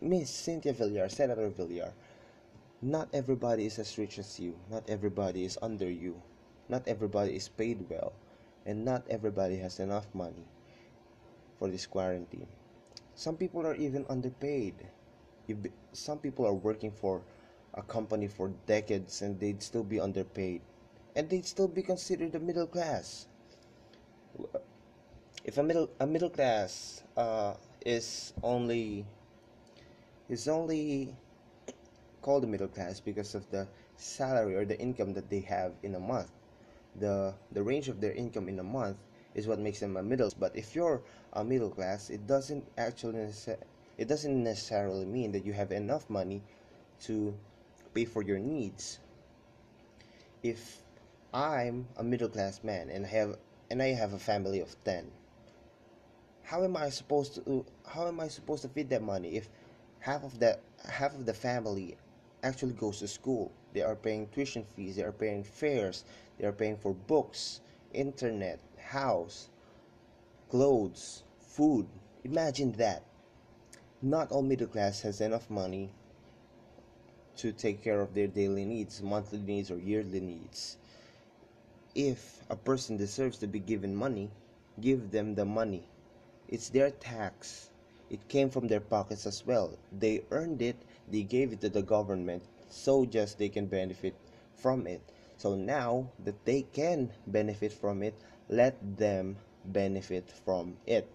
[0.00, 1.92] Miss Cynthia Villar, Senator Villar,
[2.82, 4.56] not everybody is as rich as you.
[4.70, 6.20] Not everybody is under you.
[6.68, 8.12] Not everybody is paid well,
[8.64, 10.44] and not everybody has enough money
[11.58, 12.46] for this quarantine.
[13.14, 14.74] Some people are even underpaid.
[15.92, 17.22] Some people are working for
[17.74, 20.62] a company for decades and they'd still be underpaid.
[21.16, 23.26] And they'd still be considered a middle class.
[25.44, 29.04] If a middle a middle class uh, is only
[30.30, 31.12] is only
[32.22, 33.66] called a middle class because of the
[33.96, 36.30] salary or the income that they have in a month.
[36.96, 38.96] The the range of their income in a month
[39.34, 40.30] is what makes them a middle.
[40.38, 43.28] But if you're a middle class, it doesn't actually
[43.98, 46.42] it doesn't necessarily mean that you have enough money
[47.02, 47.34] to
[47.94, 48.98] pay for your needs.
[50.42, 50.82] If
[51.34, 53.36] I'm a middle class man and I have
[53.70, 55.10] and I have a family of 10
[56.42, 59.48] how am I supposed to how am I supposed to feed that money if
[60.00, 61.96] half of that half of the family
[62.42, 66.04] actually goes to school they are paying tuition fees they are paying fares
[66.38, 67.60] they are paying for books
[67.92, 68.58] internet
[68.90, 69.48] house,
[70.48, 71.86] clothes, food.
[72.24, 73.04] Imagine that.
[74.02, 75.90] Not all middle class has enough money
[77.36, 80.76] to take care of their daily needs, monthly needs, or yearly needs.
[81.94, 84.30] If a person deserves to be given money,
[84.80, 85.84] give them the money.
[86.48, 87.69] It's their tax.
[88.10, 89.78] It came from their pockets as well.
[89.92, 90.76] They earned it,
[91.08, 94.14] they gave it to the government, so just they can benefit
[94.56, 95.00] from it.
[95.36, 98.14] So now that they can benefit from it,
[98.48, 101.08] let them benefit from it.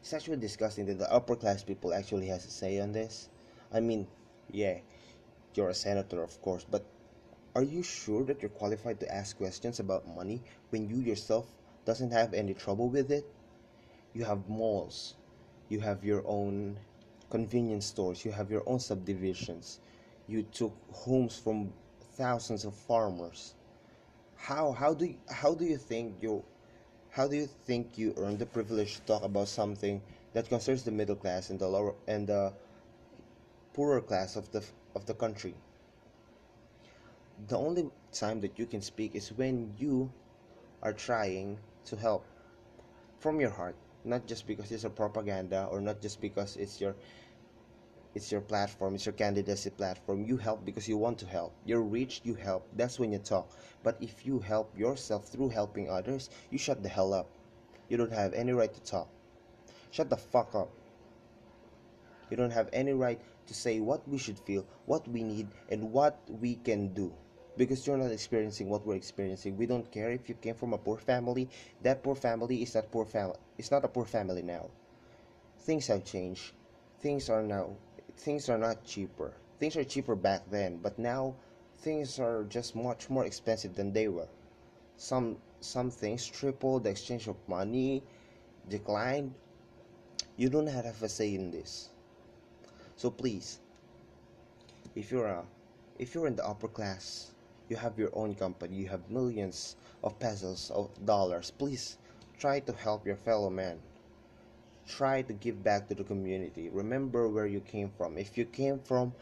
[0.00, 3.30] It's actually disgusting that the upper class people actually has a say on this.
[3.72, 4.06] I mean,
[4.50, 4.78] yeah,
[5.54, 6.84] you're a senator, of course, but
[7.54, 11.46] are you sure that you're qualified to ask questions about money when you yourself
[11.84, 13.24] doesn't have any trouble with it?
[14.12, 15.14] You have malls,
[15.68, 16.76] you have your own
[17.30, 19.80] convenience stores, you have your own subdivisions.
[20.28, 21.72] You took homes from
[22.16, 23.54] thousands of farmers
[24.36, 26.42] how how do you, how do you think you
[27.10, 30.02] how do you think you earn the privilege to talk about something
[30.34, 32.52] that concerns the middle class and the lower and the
[33.72, 34.62] poorer class of the
[34.94, 35.54] of the country
[37.48, 40.10] the only time that you can speak is when you
[40.82, 42.24] are trying to help
[43.18, 46.94] from your heart not just because it's a propaganda or not just because it's your
[48.14, 50.24] it's your platform it's your candidacy platform.
[50.24, 51.52] You help because you want to help.
[51.64, 52.66] You're rich you help.
[52.76, 53.50] That's when you talk.
[53.82, 57.28] But if you help yourself through helping others you shut the hell up.
[57.88, 59.08] You don't have any right to talk.
[59.90, 60.70] Shut the fuck up.
[62.30, 65.92] You don't have any right to say what we should feel what we need and
[65.92, 67.12] what we can do
[67.56, 70.78] because you're not experiencing what we're experiencing we don't care if you came from a
[70.78, 71.48] poor family
[71.82, 74.68] that poor family is not poor family it's not a poor family now
[75.60, 76.52] things have changed
[77.00, 77.70] things are now
[78.16, 79.32] things are not cheaper.
[79.58, 81.34] Things are cheaper back then, but now
[81.78, 84.28] things are just much more expensive than they were.
[84.96, 88.02] Some some things triple the exchange of money.
[88.66, 89.34] declined,
[90.38, 91.90] you don't have a say in this.
[92.96, 93.60] So please,
[94.96, 95.44] if you're a,
[95.98, 97.33] if you're in the upper class,
[97.68, 101.50] you have your own company, you have millions of pesos of dollars.
[101.50, 101.98] Please
[102.38, 103.80] try to help your fellow man.
[104.86, 106.68] Try to give back to the community.
[106.68, 108.18] Remember where you came from.
[108.18, 109.14] If you came from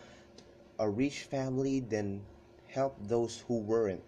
[0.79, 2.23] a rich family, then
[2.69, 4.03] help those who weren't.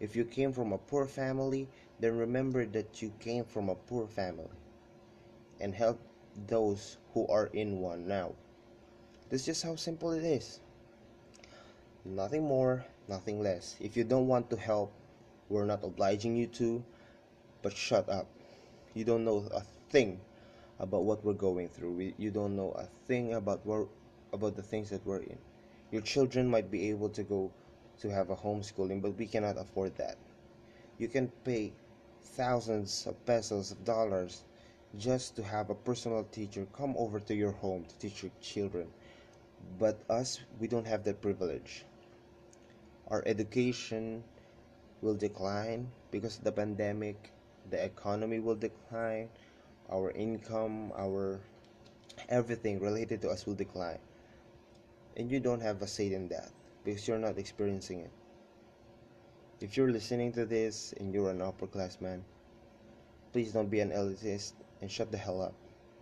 [0.00, 1.68] If you came from a poor family,
[2.00, 4.48] then remember that you came from a poor family
[5.60, 6.00] and help
[6.48, 8.32] those who are in one now.
[9.28, 10.60] That's just how simple it is.
[12.04, 13.76] Nothing more, nothing less.
[13.80, 14.92] If you don't want to help,
[15.50, 16.82] we're not obliging you to,
[17.60, 18.26] but shut up.
[18.94, 20.20] You don't know a thing
[20.78, 22.12] about what we're going through.
[22.16, 23.88] You don't know a thing about what
[24.32, 25.38] about the things that we're in.
[25.90, 27.50] Your children might be able to go
[28.00, 30.16] to have a homeschooling, but we cannot afford that.
[30.98, 31.72] You can pay
[32.22, 34.44] thousands of pesos of dollars
[34.96, 38.86] just to have a personal teacher come over to your home to teach your children.
[39.78, 41.84] But us, we don't have that privilege.
[43.10, 44.22] Our education
[45.02, 47.32] will decline because of the pandemic,
[47.68, 49.28] the economy will decline,
[49.90, 51.40] our income, our
[52.28, 53.98] everything related to us will decline.
[55.16, 56.50] And you don't have a say in that
[56.84, 58.10] because you're not experiencing it.
[59.60, 62.24] If you're listening to this and you're an upper class man,
[63.32, 65.54] please don't be an elitist and shut the hell up.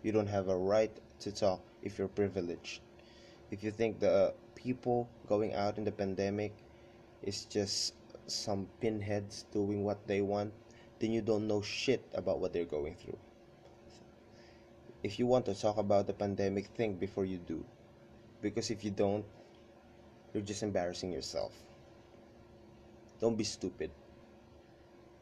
[0.03, 2.81] You don't have a right to talk if you're privileged.
[3.51, 6.53] If you think the people going out in the pandemic
[7.23, 7.95] is just
[8.27, 10.53] some pinheads doing what they want,
[10.99, 13.19] then you don't know shit about what they're going through.
[15.03, 17.65] If you want to talk about the pandemic, think before you do.
[18.43, 19.25] Because if you don't,
[20.33, 21.53] you're just embarrassing yourself.
[23.21, 23.91] Don't be stupid.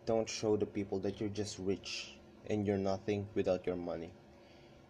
[0.05, 2.17] Don't show the people that you're just rich
[2.49, 4.11] and you're nothing without your money.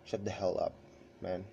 [0.04, 0.74] Shut the hell up,
[1.20, 1.44] man.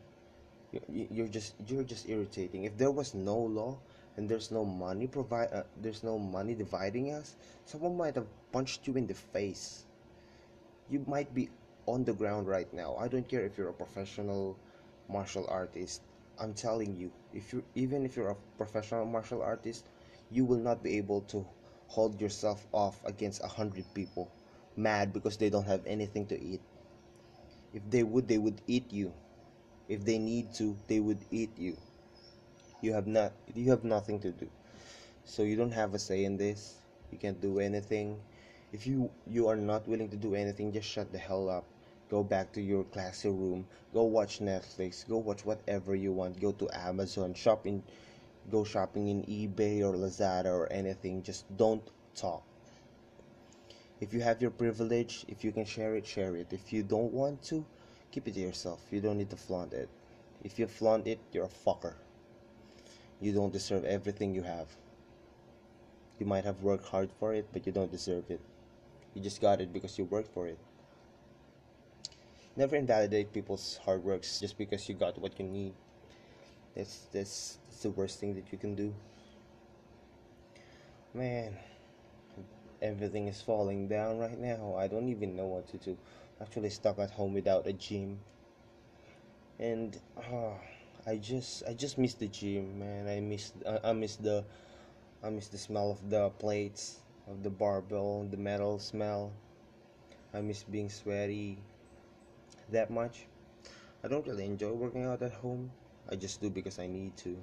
[0.89, 2.65] You're just you're just irritating.
[2.65, 3.77] If there was no law
[4.17, 8.87] and there's no money provide, uh, there's no money dividing us, someone might have punched
[8.87, 9.85] you in the face.
[10.89, 11.49] You might be
[11.87, 12.95] on the ground right now.
[12.95, 14.57] I don't care if you're a professional
[15.09, 16.01] martial artist
[16.39, 19.85] I'm telling you, if you even if you're a professional martial artist,
[20.31, 21.45] you will not be able to
[21.87, 24.31] hold yourself off against a hundred people
[24.75, 26.61] mad because they don't have anything to eat.
[27.73, 29.13] If they would, they would eat you.
[29.89, 31.77] If they need to, they would eat you.
[32.83, 34.49] You have not you have nothing to do.
[35.23, 36.75] So you don't have a say in this.
[37.13, 38.19] You can't do anything.
[38.73, 41.63] If you you are not willing to do anything, just shut the hell up.
[42.09, 43.65] Go back to your classroom.
[43.93, 45.07] Go watch netflix.
[45.07, 46.41] Go watch whatever you want.
[46.41, 47.33] Go to amazon.
[47.33, 47.81] Shopping
[48.51, 51.23] go shopping in ebay or lazada or anything.
[51.23, 52.43] Just don't talk.
[54.01, 56.51] If you have your privilege if you can share it share it.
[56.51, 57.63] If you don't want to
[58.11, 58.81] keep it to yourself.
[58.91, 59.87] You don't need to flaunt it.
[60.43, 61.93] If you flaunt it you're a fucker
[63.23, 64.67] you don't deserve everything you have
[66.19, 68.41] you might have worked hard for it but you don't deserve it
[69.13, 70.57] you just got it because you worked for it
[72.55, 75.73] never invalidate people's hard works just because you got what you need.
[76.75, 78.93] That's that's, that's the worst thing that you can do.
[81.13, 81.55] Man,
[82.81, 84.75] everything is falling down right now.
[84.77, 85.97] I don't even know what to do.
[86.41, 88.19] Actually stuck at home without a gym.
[89.59, 90.57] And uh,
[91.05, 93.07] I just I just miss the gym, man.
[93.07, 94.43] I miss I, I miss the
[95.23, 99.31] I miss the smell of the plates, of the barbell, the metal smell.
[100.33, 101.59] I miss being sweaty
[102.69, 103.25] that much.
[104.03, 105.71] I don't really enjoy working out at home.
[106.09, 107.37] I just do because I need to.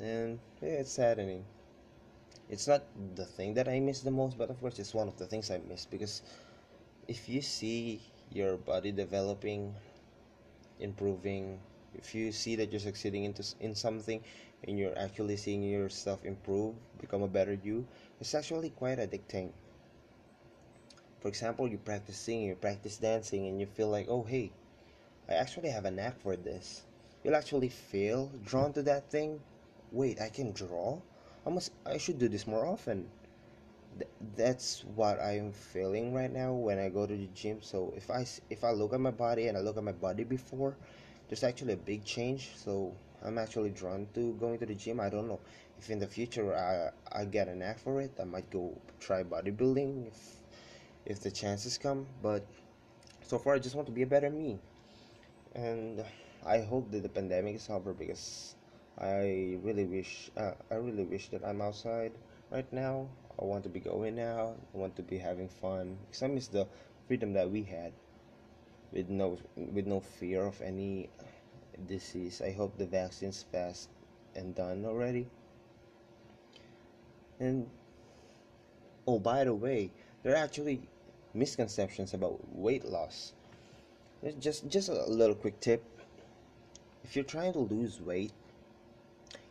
[0.00, 1.44] And yeah, it's saddening.
[2.48, 2.82] It's not
[3.14, 5.50] the thing that I miss the most, but of course, it's one of the things
[5.50, 6.22] I miss because
[7.08, 8.00] if you see
[8.32, 9.74] your body developing,
[10.80, 11.60] improving,
[11.94, 14.22] if you see that you're succeeding into in something
[14.66, 17.86] and you're actually seeing yourself improve, become a better you,
[18.20, 19.50] it's actually quite addicting.
[21.20, 24.52] For example you practice singing you practice dancing and you feel like oh hey
[25.28, 26.82] i actually have a knack for this.
[27.24, 29.40] You'll actually feel drawn to that thing.
[29.90, 31.00] Wait i can draw?
[31.46, 33.08] I must i should do this more often
[33.98, 38.10] Th- that's what i'm feeling right now when i go to the gym so if
[38.10, 40.76] i if i look at my body and i look at my body before
[41.28, 42.92] there's actually a big change so
[43.24, 45.40] i'm actually drawn to going to the gym i don't know
[45.78, 46.90] if in the future i
[47.20, 50.36] i get an knack for it i might go try bodybuilding if
[51.06, 52.06] if the chances come.
[52.22, 52.44] But
[53.24, 54.58] so far, I just want to be a better me,
[55.54, 56.04] and
[56.46, 58.54] I hope that the pandemic is over because
[58.98, 62.12] I really wish uh, I really wish that I'm outside
[62.50, 63.08] right now.
[63.40, 64.56] I want to be going out.
[64.74, 66.66] I want to be having fun because I miss the
[67.06, 67.92] freedom that we had
[68.92, 71.08] with no with no fear of any
[71.86, 72.42] disease.
[72.44, 73.88] I hope the vaccine's fast
[74.34, 75.28] and done already.
[77.38, 77.68] And
[79.06, 80.80] oh, by the way, there are actually
[81.34, 83.34] misconceptions about weight loss.
[84.40, 85.84] Just just a little quick tip.
[87.04, 88.32] If you're trying to lose weight,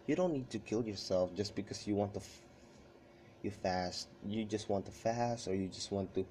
[0.06, 2.42] you don't need to kill yourself just because you want to f-
[3.44, 4.08] you fast.
[4.26, 6.26] You just want to fast or you just want to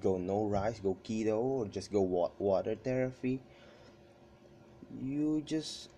[0.00, 3.40] go no rice, go keto or just go wa- water therapy.
[5.00, 5.88] You just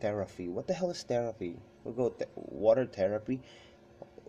[0.00, 0.48] therapy.
[0.48, 1.56] What the hell is therapy?
[1.84, 3.40] We go th- water therapy.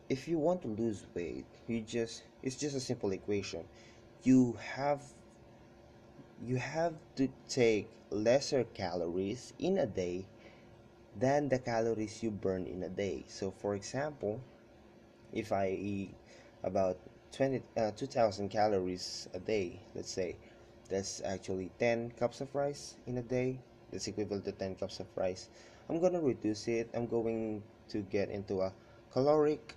[0.10, 3.66] If you want to lose weight, you just it's just a simple equation.
[4.24, 5.01] You have
[6.45, 10.26] you have to take lesser calories in a day
[11.18, 13.26] than the calories you burn in a day.
[13.28, 14.41] So for example,
[15.34, 16.14] if I eat
[16.64, 16.98] about
[17.32, 20.36] 20 uh, 2000 calories a day, let's say,
[20.90, 23.60] that's actually 10 cups of rice in a day.
[23.92, 25.50] That's equivalent to 10 cups of rice.
[25.90, 26.90] I'm going to reduce it.
[26.94, 28.74] I'm going to get into a
[29.12, 29.76] caloric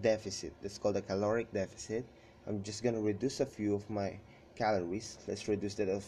[0.00, 0.52] deficit.
[0.62, 2.04] That's called a caloric deficit.
[2.46, 4.18] I'm just going to reduce a few of my
[4.56, 5.18] calories.
[5.28, 6.04] Let's reduce that of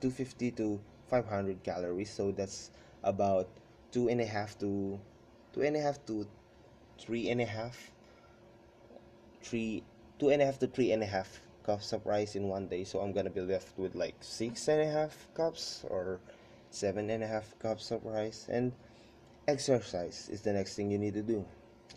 [0.00, 2.10] 250 to 500 calories.
[2.10, 2.70] So that's
[3.02, 3.48] about
[3.92, 4.98] two and a half to
[5.52, 6.26] two and a half to
[6.98, 7.92] three and a half
[9.46, 9.82] three
[10.18, 12.82] two and a half to three and a half cups of rice in one day.
[12.84, 16.18] So i'm gonna be left with like six and a half cups or
[16.70, 18.46] seven and a half cups of rice.
[18.50, 18.72] And
[19.46, 21.44] exercise is the next thing you need to do.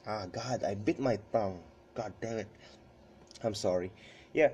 [0.06, 1.60] Ah god i bit my tongue.
[1.96, 2.48] God damn it.
[3.44, 3.92] I'm sorry.
[4.34, 4.50] Yeah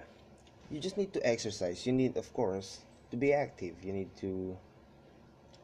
[0.71, 1.85] you just need to exercise.
[1.85, 2.79] You need of course
[3.11, 3.75] to be active.
[3.83, 4.57] You need to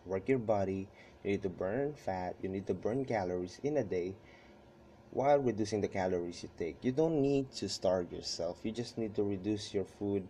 [0.05, 0.87] work your body.
[1.23, 2.35] You need to burn fat.
[2.41, 4.15] You need to burn calories in a day
[5.11, 6.77] while reducing the calories you take.
[6.83, 8.59] You don't need to starve yourself.
[8.63, 10.27] You just need to reduce your food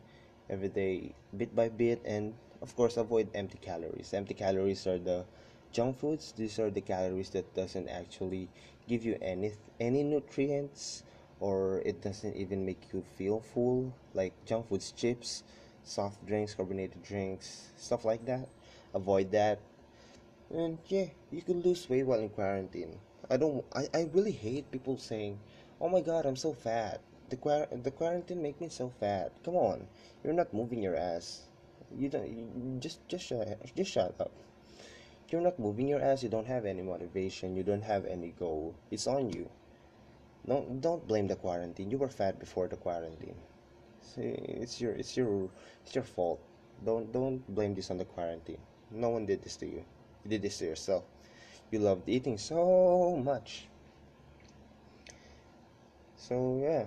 [0.49, 4.13] every day bit by bit and of course avoid empty calories.
[4.13, 5.25] Empty calories are the
[5.71, 6.33] junk foods.
[6.35, 8.49] These are the calories that doesn't actually
[8.87, 11.03] give you any any nutrients
[11.39, 15.43] or it doesn't even make you feel full like junk foods, chips,
[15.83, 18.47] soft drinks, carbonated drinks, stuff like that.
[18.93, 19.59] Avoid that.
[20.49, 22.99] And yeah, you can lose weight while in quarantine.
[23.31, 23.63] I don't.
[23.73, 25.39] I, I really hate people saying,
[25.79, 29.31] "Oh my God, I'm so fat." The quar- the quarantine make me so fat.
[29.45, 29.87] Come on,
[30.21, 31.47] you're not moving your ass.
[31.97, 32.27] You don't.
[32.27, 34.31] You just just shut just shut up.
[35.29, 36.23] You're not moving your ass.
[36.23, 37.55] You don't have any motivation.
[37.55, 38.75] You don't have any goal.
[38.91, 39.49] It's on you.
[40.45, 41.89] Don't don't blame the quarantine.
[41.89, 43.39] You were fat before the quarantine.
[44.01, 45.49] See, it's your it's your
[45.85, 46.41] it's your fault.
[46.83, 48.59] Don't don't blame this on the quarantine.
[48.91, 49.85] No one did this to you.
[50.25, 51.05] You did this to yourself.
[51.71, 53.67] You loved eating so much.
[56.17, 56.85] So yeah.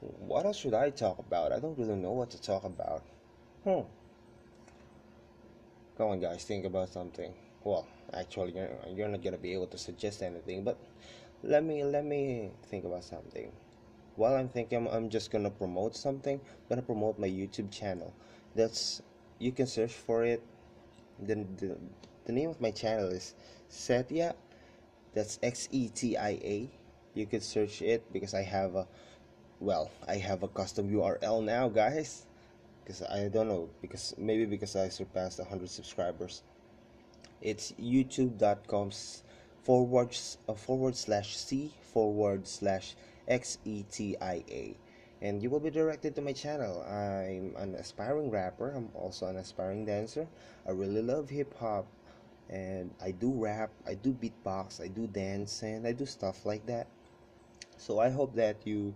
[0.00, 1.52] What else should I talk about?
[1.52, 3.02] I don't really know what to talk about.
[3.64, 3.82] Hmm.
[5.96, 7.32] Come on, guys, think about something.
[7.64, 10.78] Well, actually, you're, you're not gonna be able to suggest anything, but
[11.42, 13.50] let me let me think about something.
[14.16, 16.40] While I'm thinking, I'm, just gonna promote something.
[16.42, 18.12] I'm gonna promote my YouTube channel.
[18.54, 19.02] That's
[19.38, 20.42] you can search for it.
[21.20, 21.76] Then the,
[22.24, 23.34] the name of my channel is
[23.70, 24.34] Xetia.
[25.14, 26.70] That's X E T I A.
[27.14, 28.86] You could search it because I have a
[29.60, 32.26] well, I have a custom URL now, guys.
[32.84, 36.42] Because I don't know because maybe because I surpassed 100 subscribers.
[37.42, 38.90] It's youtube.com
[39.62, 40.16] forward
[40.48, 42.96] uh, forward slash c forward slash
[43.28, 44.76] x e t i a
[45.20, 46.82] and you will be directed to my channel.
[46.82, 48.70] I'm an aspiring rapper.
[48.70, 50.28] I'm also an aspiring dancer.
[50.66, 51.86] I really love hip hop
[52.50, 56.64] and I do rap, I do beatbox, I do dance, and I do stuff like
[56.66, 56.86] that.
[57.76, 58.94] So I hope that you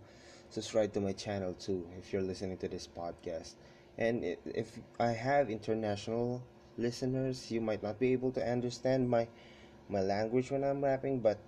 [0.51, 3.55] subscribe to my channel too if you're listening to this podcast.
[3.99, 6.43] And if I have international
[6.79, 9.29] listeners, you might not be able to understand my
[9.89, 11.39] my language when I'm rapping, but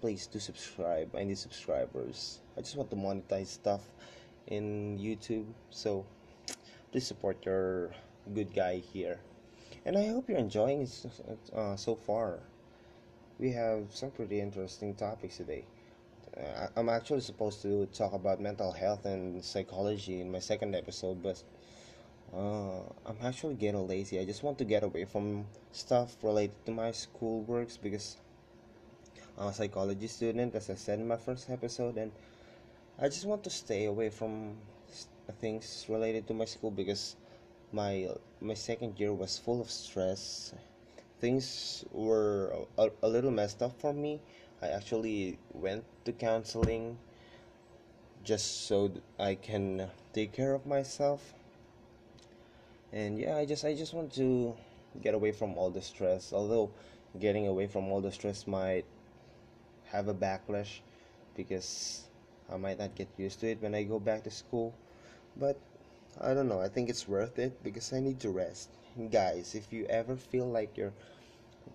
[0.00, 1.16] please do subscribe.
[1.16, 2.40] I need subscribers.
[2.56, 3.80] I just want to monetize stuff
[4.46, 6.04] in YouTube, so
[6.92, 7.90] please support your
[8.34, 9.18] good guy here
[9.84, 11.06] and I hope you're enjoying it
[11.54, 12.38] uh, so far.
[13.38, 15.64] We have some pretty interesting topics today.
[16.36, 21.22] Uh, I'm actually supposed to talk about mental health and psychology in my second episode,
[21.22, 21.42] but
[22.34, 24.18] uh, I'm actually getting lazy.
[24.18, 28.16] I just want to get away from stuff related to my school works because
[29.38, 32.10] I'm a psychology student, as I said in my first episode, and
[32.98, 34.56] I just want to stay away from
[35.40, 37.16] things related to my school because
[37.72, 38.08] my
[38.40, 40.52] my second year was full of stress
[41.20, 44.20] things were a, a, little messed up for me
[44.62, 46.98] i actually went to counseling
[48.24, 48.90] just so
[49.20, 51.34] I can take care of myself.
[52.92, 54.56] And yeah, I just I just want to
[55.02, 56.32] get away from all the stress.
[56.32, 56.70] Although
[57.20, 58.86] getting away from all the stress might
[59.92, 60.80] have a backlash
[61.36, 62.04] because
[62.50, 64.74] I might not get used to it when I go back to school.
[65.36, 65.58] But
[66.20, 68.70] I don't know, I think it's worth it because I need to rest.
[69.10, 70.92] Guys, if you ever feel like you're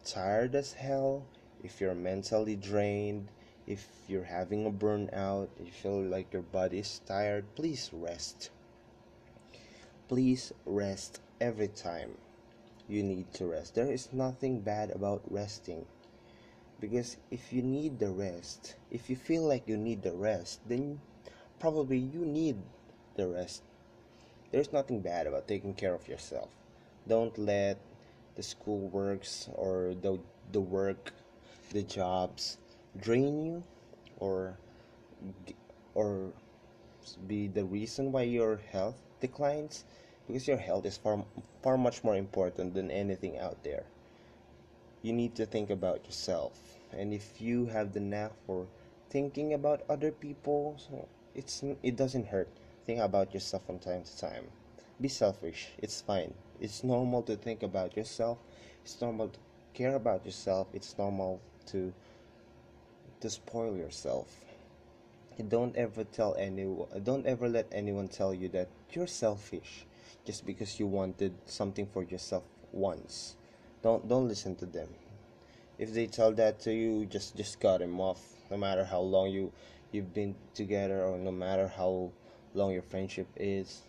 [0.05, 1.25] tired as hell,
[1.61, 3.27] if you're mentally drained,
[3.67, 8.49] if you're having a burnout, you feel like your body is tired, please rest.
[10.07, 12.17] Please rest every time
[12.87, 13.75] you need to rest.
[13.75, 15.85] There is nothing bad about resting.
[16.79, 21.01] Because if you need the rest, if you feel like you need the rest, then
[21.59, 22.55] probably you need
[23.15, 23.63] the rest.
[24.51, 26.49] There's nothing bad about taking care of yourself.
[27.07, 27.77] Don't let
[28.35, 30.19] the school works or the
[30.51, 31.13] the work,
[31.71, 32.57] the jobs
[32.97, 33.63] drain you
[34.17, 34.57] or
[35.93, 36.31] or
[37.27, 39.83] be the reason why your health declines
[40.25, 41.23] because your health is far
[41.61, 43.85] far much more important than anything out there.
[45.01, 46.59] You need to think about yourself.
[46.91, 48.67] And if you have the knack for
[49.09, 50.77] thinking about other people
[51.35, 52.49] it's it doesn't hurt
[52.89, 54.45] think about yourself from time to time.
[54.99, 55.67] Be selfish.
[55.77, 56.33] It's fine.
[56.59, 58.39] It's normal to think about yourself.
[58.83, 59.39] It's normal to
[59.75, 60.65] care about yourself.
[60.73, 61.93] It's normal to
[63.21, 64.27] to spoil yourself.
[65.49, 69.85] Don't ever tell anyone don't ever let anyone tell you that you're selfish
[70.25, 73.35] just because you wanted something for yourself once.
[73.83, 74.89] Don't don't listen to them.
[75.77, 79.29] If they tell that to you just just cut them off no matter how long
[79.29, 79.51] you
[79.91, 82.11] you've been together or no matter how
[82.53, 83.81] long your friendship is.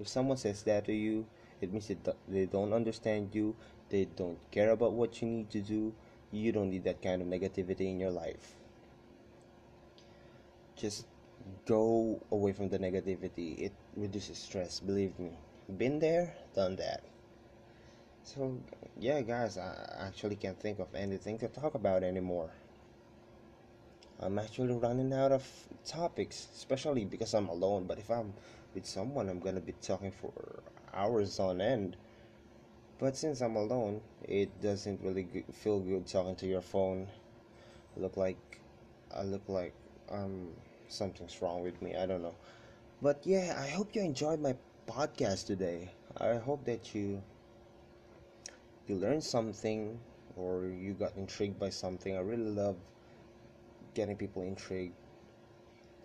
[0.00, 1.26] If someone says that to you
[1.60, 3.56] it means that they don't understand you
[3.88, 5.92] they don't care about what you need to do
[6.30, 8.54] you don't need that kind of negativity in your life.
[10.76, 11.06] Just
[11.64, 13.58] go away from the negativity.
[13.58, 15.32] It reduces stress believe me.
[15.76, 17.02] Been there done that.
[18.24, 18.58] So
[19.00, 22.50] yeah guys i actually can't think of anything to talk about anymore
[24.20, 25.46] i'm actually running out of
[25.84, 28.32] topics especially because i'm alone but if i'm
[28.74, 30.32] with someone i'm gonna be talking for
[30.94, 31.96] hours on end
[32.98, 37.06] but since i'm alone it doesn't really feel good talking to your phone
[37.96, 38.60] I look like
[39.14, 39.74] i look like
[40.12, 40.48] i'm
[40.88, 41.94] something's wrong with me.
[41.94, 42.34] I don't know.
[43.00, 44.56] But yeah, I hope you enjoyed my
[44.88, 45.90] podcast today.
[46.16, 47.22] I hope that you
[48.86, 49.98] you learned something
[50.36, 52.16] or you got intrigued by something.
[52.16, 52.76] I really love
[53.98, 54.94] getting people intrigued.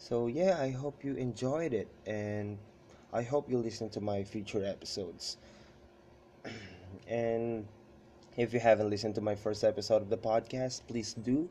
[0.01, 2.57] So yeah, I hope you enjoyed it and
[3.13, 5.37] I hope you listen to my future episodes.
[7.07, 7.67] and
[8.35, 11.47] if you haven't listened to my first episode of the podcast, please do.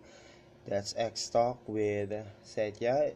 [0.67, 2.11] That's X Talk with
[2.45, 3.15] Xetia.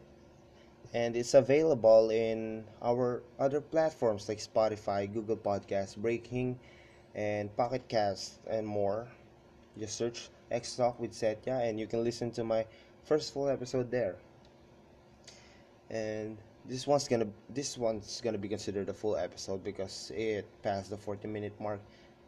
[0.93, 6.55] And it's available in our other platforms like Spotify, Google Podcasts, Breaker,
[7.13, 9.09] and Pocket Cast, and more.
[9.77, 12.65] Just search X Talk with Xetia, and you can listen to my
[13.07, 14.15] first full episode there.
[15.89, 20.89] And this one's gonna this one's gonna be considered a full episode because it passed
[20.89, 21.79] the 40 minute mark.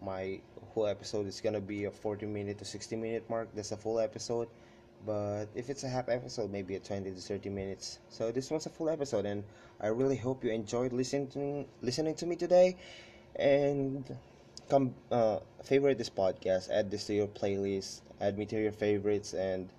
[0.01, 0.39] My
[0.73, 3.49] whole episode is gonna be a 40 minute to 60 minute mark.
[3.53, 4.47] That's a full episode
[5.05, 8.65] but if it's a half episode maybe a 20 to 30 minutes so this one's
[8.65, 9.43] a full episode and
[9.79, 12.75] i really hope you enjoyed listening listening to me today
[13.37, 14.17] and
[14.69, 19.33] come uh, favorite this podcast add this to your playlist add me to your favorites
[19.33, 19.69] and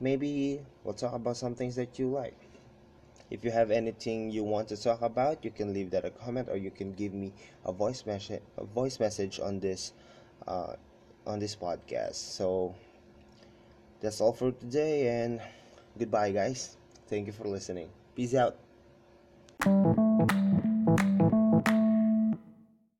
[0.00, 2.36] maybe we'll talk about some things that you like
[3.30, 6.48] if you have anything you want to talk about you can leave that a comment
[6.50, 7.32] or you can give me
[7.64, 9.92] a voice message a voice message on this
[10.46, 10.74] uh,
[11.26, 12.74] on this podcast so
[14.04, 15.40] that's all for today, and
[15.98, 16.76] goodbye, guys.
[17.08, 17.88] Thank you for listening.
[18.14, 18.60] Peace out.